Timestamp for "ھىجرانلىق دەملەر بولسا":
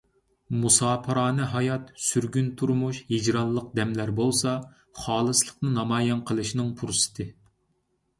3.11-4.55